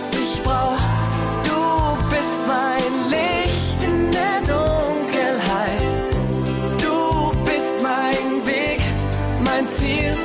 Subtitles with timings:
[0.00, 0.78] was ich brauch.
[1.44, 5.92] Du bist mein Licht in der Dunkelheit.
[6.80, 8.80] Du bist mein Weg,
[9.44, 10.16] mein Ziel.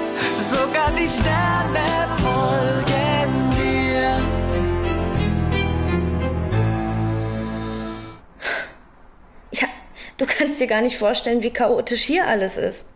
[0.42, 1.88] Sogar die Sterne
[2.24, 4.22] folgen dir.
[9.54, 9.68] Ja,
[10.18, 12.88] du kannst dir gar nicht vorstellen, wie chaotisch hier alles ist.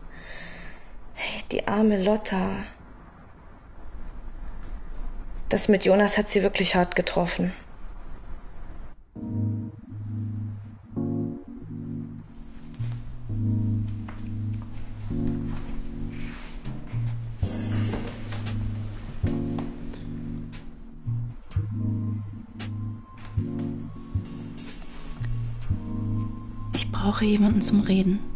[1.14, 2.64] Hey, die arme Lotta.
[5.50, 7.52] Das mit Jonas hat sie wirklich hart getroffen.
[26.76, 28.29] Ich brauche jemanden zum Reden.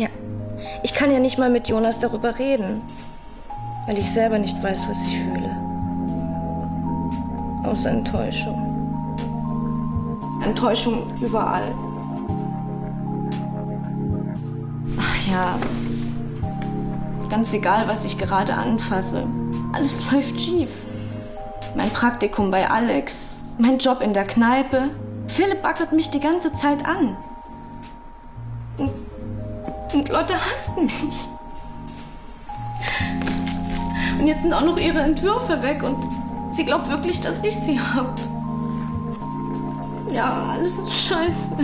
[0.00, 0.08] Ja,
[0.82, 2.80] ich kann ja nicht mal mit Jonas darüber reden,
[3.86, 5.54] weil ich selber nicht weiß, was ich fühle.
[7.64, 8.56] Außer Enttäuschung.
[10.42, 11.74] Enttäuschung überall.
[14.98, 15.58] Ach ja,
[17.28, 19.26] ganz egal, was ich gerade anfasse.
[19.74, 20.78] Alles läuft schief.
[21.76, 24.88] Mein Praktikum bei Alex, mein Job in der Kneipe.
[25.26, 27.18] Philipp backert mich die ganze Zeit an.
[29.92, 31.28] Und Leute hassten mich.
[34.18, 35.96] Und jetzt sind auch noch ihre Entwürfe weg und
[36.52, 38.20] sie glaubt wirklich, dass ich sie hab.
[40.12, 41.56] Ja, alles ist scheiße.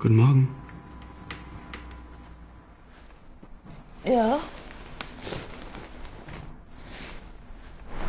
[0.00, 0.48] Guten Morgen.
[4.02, 4.38] Ja.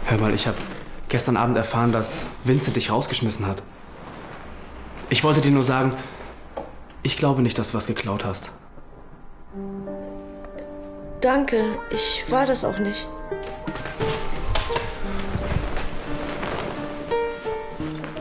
[0.06, 0.58] Hör mal, ich habe
[1.10, 3.62] gestern Abend erfahren, dass Vincent dich rausgeschmissen hat.
[5.10, 5.94] Ich wollte dir nur sagen,
[7.04, 8.52] ich glaube nicht, dass du was geklaut hast.
[11.20, 13.06] Danke, ich war das auch nicht.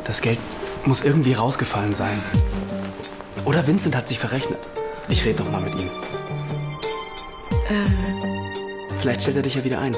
[0.02, 0.40] Das Geld
[0.84, 2.20] muss irgendwie rausgefallen sein.
[3.44, 4.58] Oder Vincent hat sich verrechnet.
[5.08, 5.90] Ich rede noch mal mit ihm.
[7.68, 8.10] Ähm,
[8.98, 9.96] Vielleicht stellt er dich ja wieder ein.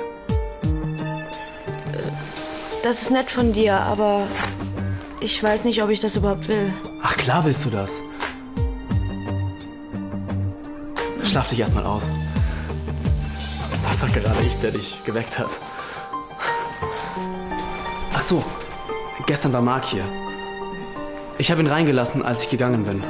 [2.82, 4.26] das ist nett von dir, aber
[5.20, 6.72] ich weiß nicht, ob ich das überhaupt will.
[7.02, 8.00] Ach klar willst du das.
[11.24, 12.10] Schlaf dich erstmal aus.
[13.84, 15.48] Das sagt gerade ich, der dich geweckt hat.
[18.12, 18.44] Ach so,
[19.26, 20.04] gestern war Mark hier.
[21.38, 23.02] Ich habe ihn reingelassen, als ich gegangen bin.